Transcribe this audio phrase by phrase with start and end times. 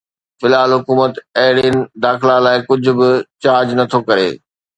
[0.39, 3.09] في الحال، حڪومت اهڙين داخلا لاء ڪجھ به
[3.43, 4.29] چارج نٿو ڪري